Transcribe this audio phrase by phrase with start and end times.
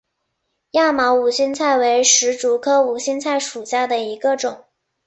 [0.71, 4.63] 亚毛无心菜为石竹科无心菜属下的一个种。